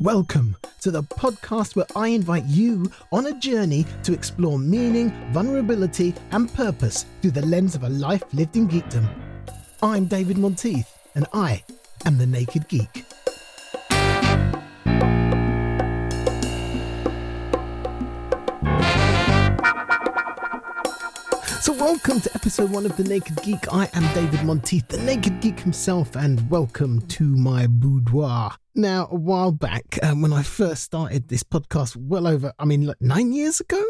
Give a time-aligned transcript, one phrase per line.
[0.00, 6.14] Welcome to the podcast where I invite you on a journey to explore meaning, vulnerability,
[6.30, 9.06] and purpose through the lens of a life lived in geekdom.
[9.82, 11.62] I'm David Monteith, and I
[12.06, 13.04] am the Naked Geek.
[21.60, 23.70] So, welcome to episode one of The Naked Geek.
[23.70, 28.56] I am David Monteith, the Naked Geek himself, and welcome to my boudoir.
[28.74, 32.86] Now, a while back, um, when I first started this podcast, well over, I mean,
[32.86, 33.82] like nine years ago,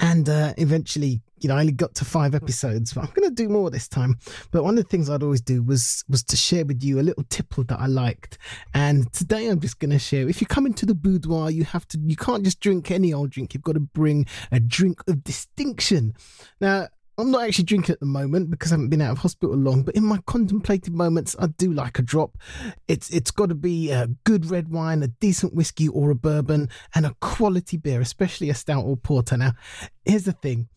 [0.00, 3.34] and uh, eventually, you know, I only got to five episodes, but I'm going to
[3.34, 4.18] do more this time.
[4.50, 7.02] But one of the things I'd always do was was to share with you a
[7.02, 8.38] little tipple that I liked.
[8.72, 10.28] And today, I'm just going to share.
[10.28, 13.30] If you come into the boudoir, you have to, you can't just drink any old
[13.30, 13.52] drink.
[13.54, 16.14] You've got to bring a drink of distinction.
[16.60, 16.88] Now,
[17.18, 19.82] I'm not actually drinking at the moment because I haven't been out of hospital long,
[19.82, 22.38] but in my contemplative moments, I do like a drop.
[22.88, 26.70] It's it's got to be a good red wine, a decent whiskey or a bourbon,
[26.94, 29.36] and a quality beer, especially a stout or porter.
[29.36, 29.52] Now,
[30.04, 30.68] here's the thing.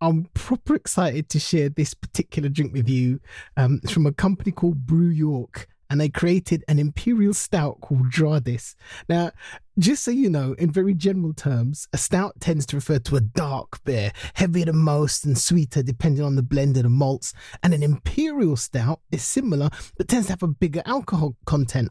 [0.00, 3.20] I'm proper excited to share this particular drink with you.
[3.56, 8.10] Um, it's from a company called Brew York and they created an imperial stout called
[8.10, 8.76] Dradis.
[9.10, 9.30] Now,
[9.78, 13.20] just so you know, in very general terms, a stout tends to refer to a
[13.20, 17.34] dark beer, heavier than most and sweeter depending on the blend of the malts.
[17.62, 21.90] And an imperial stout is similar, but tends to have a bigger alcohol content.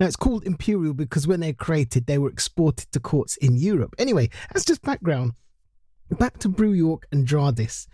[0.00, 3.56] Now, it's called imperial because when they were created, they were exported to courts in
[3.56, 3.94] Europe.
[3.96, 5.34] Anyway, that's just background.
[6.10, 7.86] Back to Brew York and Dradis.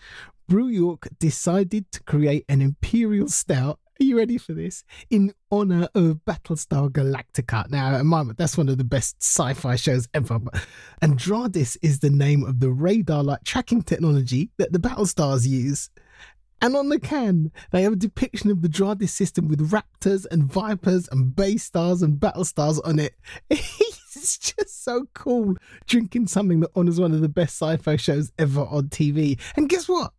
[0.49, 4.83] Brew York decided to create an imperial stout are you ready for this?
[5.11, 7.71] In honor of Battlestar Galactica.
[7.71, 10.41] Now, at moment, that's one of the best sci fi shows ever.
[11.01, 15.89] And Dradis is the name of the radar like tracking technology that the Battlestars use.
[16.61, 20.53] And on the can, they have a depiction of the Dradis system with raptors and
[20.53, 23.15] vipers and base stars and battle stars on it.
[23.51, 25.55] it's just so cool
[25.87, 29.39] drinking something that honors one of the best sci fi shows ever on TV.
[29.57, 30.13] And guess what?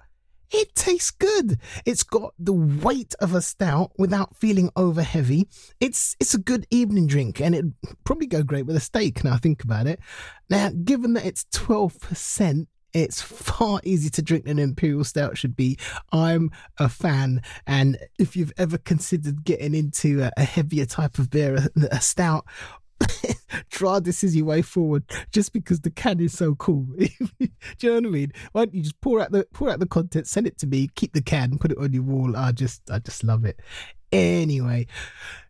[0.54, 1.60] It tastes good.
[1.86, 5.48] It's got the weight of a stout without feeling over heavy.
[5.80, 9.34] It's it's a good evening drink and it'd probably go great with a steak now
[9.34, 10.00] I think about it.
[10.50, 15.80] Now, given that it's 12%, it's far easier to drink than Imperial Stout should be.
[16.12, 21.68] I'm a fan, and if you've ever considered getting into a, heavier type of beer,
[21.92, 22.46] a stout,
[23.70, 26.84] try this is your way forward just because the can is so cool.
[27.00, 27.08] Do
[27.40, 28.32] you know what I mean?
[28.52, 30.90] Why don't you just pour out the pour out the content, send it to me,
[30.96, 32.36] keep the can, put it on your wall.
[32.36, 33.60] I just I just love it.
[34.12, 34.88] Anyway,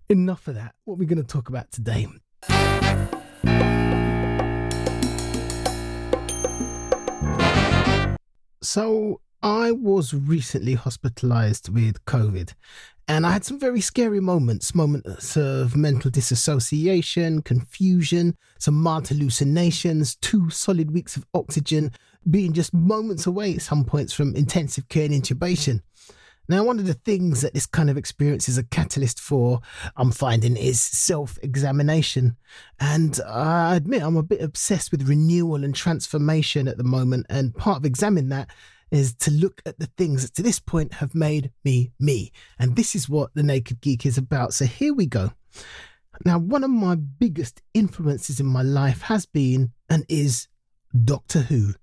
[0.10, 0.76] enough of that.
[0.86, 2.08] What we're going to talk about today.
[8.62, 12.54] So I was recently hospitalized with COVID
[13.10, 20.16] and I had some very scary moments moments of mental disassociation, confusion, some mild hallucinations,
[20.16, 21.92] two solid weeks of oxygen,
[22.30, 25.82] being just moments away at some points from intensive care and intubation.
[26.48, 29.60] Now, one of the things that this kind of experience is a catalyst for,
[29.98, 32.38] I'm finding, is self examination.
[32.80, 37.26] And I admit I'm a bit obsessed with renewal and transformation at the moment.
[37.30, 38.50] And part of examining that
[38.94, 42.32] is to look at the things that to this point have made me me.
[42.60, 44.54] And this is what The Naked Geek is about.
[44.54, 45.32] So here we go.
[46.26, 50.48] Now, one of my biggest influences in my life has been and is
[51.04, 51.74] Doctor Who.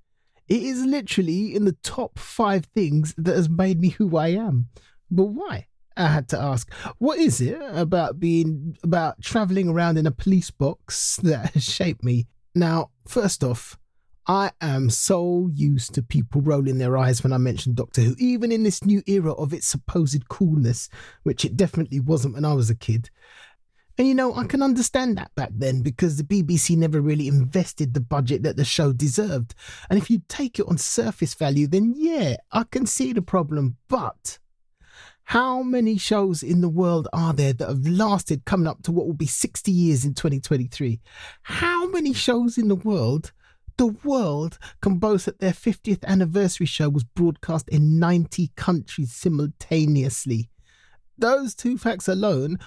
[0.49, 4.69] It is literally in the top five things that has made me who I am.
[5.10, 5.66] But why?
[5.97, 10.50] I had to ask, what is it about being about traveling around in a police
[10.50, 12.26] box that has shaped me?
[12.54, 13.78] Now, first off,
[14.26, 18.53] I am so used to people rolling their eyes when I mention Doctor Who, even
[18.53, 20.88] in this new era of its supposed coolness,
[21.22, 23.10] which it definitely wasn't when I was a kid.
[23.98, 27.92] And you know, I can understand that back then because the BBC never really invested
[27.92, 29.54] the budget that the show deserved.
[29.91, 33.76] And if you take it on surface value, then yeah, I can see the problem.
[33.88, 34.38] But
[35.25, 39.06] how many shows in the world are there that have lasted coming up to what
[39.06, 41.00] will be 60 years in 2023?
[41.43, 43.32] How many shows in the world
[43.76, 50.50] the world can boast that their 50th anniversary show was broadcast in 90 countries simultaneously.
[51.19, 52.58] Those two facts alone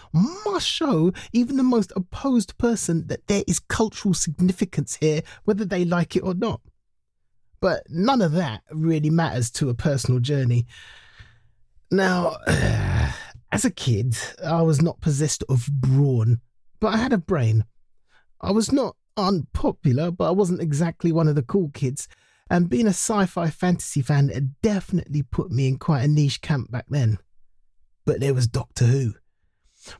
[0.46, 5.86] must show even the most opposed person that there is cultural significance here, whether they
[5.86, 6.62] like it or not.
[7.60, 10.68] But none of that really matters to a personal journey.
[11.90, 12.38] Now,
[13.52, 16.42] as a kid, I was not possessed of brawn,
[16.80, 17.66] but I had a brain.
[18.40, 22.08] I was not unpopular, but I wasn't exactly one of the cool kids.
[22.50, 26.42] And being a sci fi fantasy fan had definitely put me in quite a niche
[26.42, 27.18] camp back then.
[28.06, 29.14] But there was Doctor Who.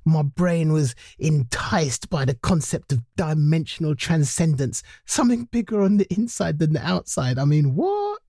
[0.06, 6.60] My brain was enticed by the concept of dimensional transcendence, something bigger on the inside
[6.60, 7.38] than the outside.
[7.38, 8.22] I mean, what?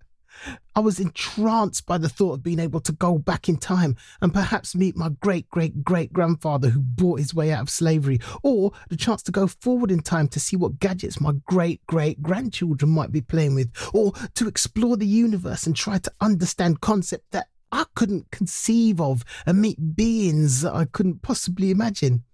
[0.75, 4.33] I was entranced by the thought of being able to go back in time and
[4.33, 8.73] perhaps meet my great great great grandfather who bought his way out of slavery, or
[8.89, 12.91] the chance to go forward in time to see what gadgets my great great grandchildren
[12.91, 17.49] might be playing with, or to explore the universe and try to understand concepts that
[17.71, 22.25] I couldn't conceive of and meet beings that I couldn't possibly imagine.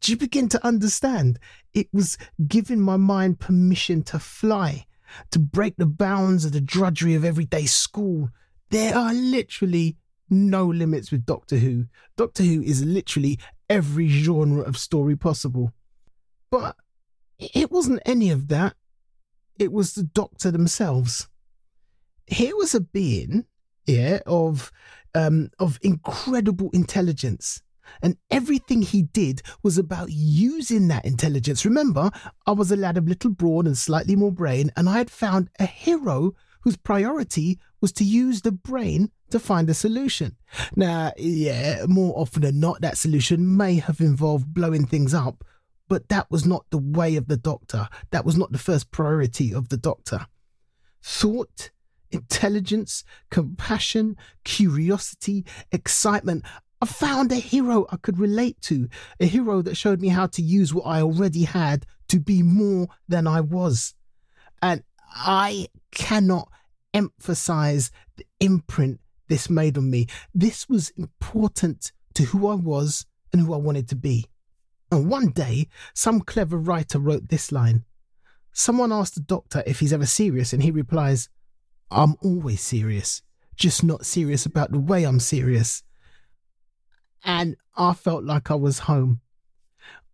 [0.00, 1.38] Do you begin to understand?
[1.74, 2.16] It was
[2.46, 4.86] giving my mind permission to fly,
[5.30, 8.30] to break the bounds of the drudgery of everyday school.
[8.70, 9.96] There are literally
[10.30, 11.86] no limits with Doctor Who.
[12.16, 13.38] Doctor Who is literally
[13.68, 15.72] every genre of story possible.
[16.50, 16.76] But
[17.38, 18.74] it wasn't any of that.
[19.58, 21.28] It was the Doctor themselves.
[22.26, 23.46] Here was a being
[23.88, 24.70] yeah, of
[25.14, 27.62] um, of incredible intelligence.
[28.02, 31.64] And everything he did was about using that intelligence.
[31.64, 32.10] Remember,
[32.46, 35.50] I was a lad of little brawn and slightly more brain, and I had found
[35.58, 40.36] a hero whose priority was to use the brain to find a solution.
[40.74, 45.44] Now, yeah, more often than not, that solution may have involved blowing things up,
[45.88, 47.88] but that was not the way of the doctor.
[48.10, 50.26] That was not the first priority of the doctor.
[51.02, 51.70] Thought
[52.10, 56.44] intelligence, compassion, curiosity, excitement.
[56.80, 58.88] I found a hero I could relate to,
[59.18, 62.88] a hero that showed me how to use what I already had to be more
[63.08, 63.94] than I was.
[64.62, 64.82] And
[65.12, 66.48] I cannot
[66.94, 70.06] emphasize the imprint this made on me.
[70.34, 74.26] This was important to who I was and who I wanted to be.
[74.90, 77.84] And one day, some clever writer wrote this line.
[78.52, 81.28] Someone asked the doctor if he's ever serious, and he replies,
[81.90, 83.22] I'm always serious,
[83.54, 85.82] just not serious about the way I'm serious.
[87.24, 89.20] And I felt like I was home.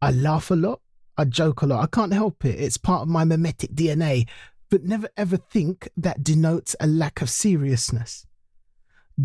[0.00, 0.80] I laugh a lot,
[1.16, 1.82] I joke a lot.
[1.82, 2.60] I can't help it.
[2.60, 4.28] It's part of my mimetic DNA,
[4.70, 8.26] but never ever think that denotes a lack of seriousness.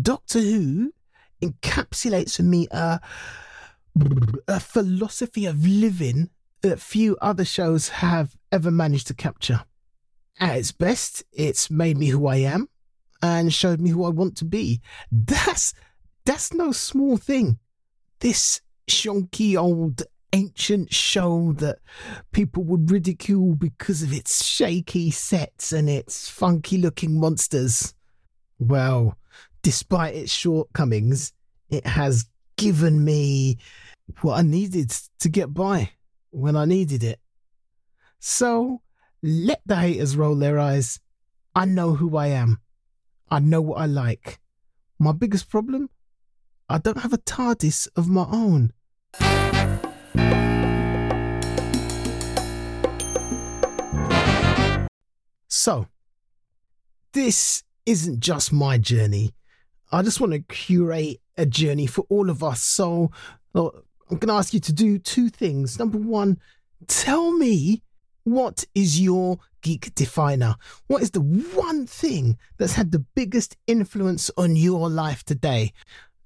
[0.00, 0.92] Doctor Who
[1.42, 3.00] encapsulates for me a,
[4.46, 6.30] a philosophy of living
[6.62, 9.64] that few other shows have ever managed to capture.
[10.38, 12.68] At its best, it's made me who I am
[13.22, 14.80] and showed me who I want to be.
[15.10, 15.74] That's
[16.24, 17.58] that's no small thing.
[18.20, 20.02] This shonky old
[20.32, 21.78] ancient show that
[22.32, 27.94] people would ridicule because of its shaky sets and its funky looking monsters.
[28.58, 29.16] Well,
[29.62, 31.32] despite its shortcomings,
[31.70, 32.26] it has
[32.56, 33.58] given me
[34.20, 34.90] what I needed
[35.20, 35.90] to get by
[36.30, 37.18] when I needed it.
[38.18, 38.82] So
[39.22, 41.00] let the haters roll their eyes.
[41.54, 42.60] I know who I am.
[43.30, 44.40] I know what I like.
[44.98, 45.88] My biggest problem?
[46.72, 48.72] I don't have a TARDIS of my own.
[55.48, 55.88] So,
[57.12, 59.34] this isn't just my journey.
[59.90, 62.62] I just want to curate a journey for all of us.
[62.62, 63.10] So,
[63.52, 63.70] uh,
[64.08, 65.76] I'm going to ask you to do two things.
[65.76, 66.38] Number one,
[66.86, 67.82] tell me
[68.22, 70.54] what is your geek definer?
[70.86, 75.72] What is the one thing that's had the biggest influence on your life today?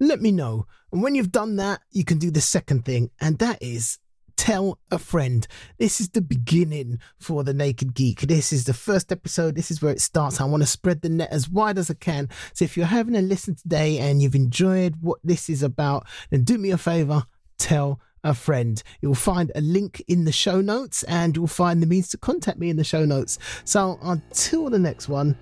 [0.00, 0.66] Let me know.
[0.92, 3.98] And when you've done that, you can do the second thing, and that is
[4.36, 5.46] tell a friend.
[5.78, 8.22] This is the beginning for the Naked Geek.
[8.22, 9.54] This is the first episode.
[9.54, 10.40] This is where it starts.
[10.40, 12.28] I want to spread the net as wide as I can.
[12.52, 16.44] So if you're having a listen today and you've enjoyed what this is about, then
[16.44, 17.24] do me a favor,
[17.58, 18.82] tell a friend.
[19.00, 22.58] You'll find a link in the show notes and you'll find the means to contact
[22.58, 23.38] me in the show notes.
[23.64, 25.38] So until the next one,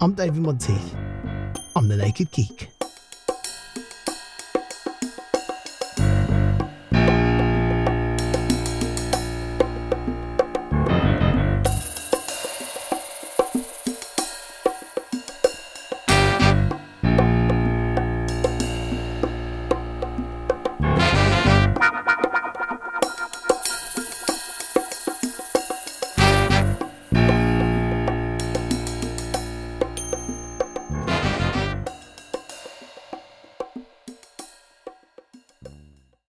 [0.00, 0.96] I'm David Monteith.
[1.74, 2.75] I'm the Naked Geek.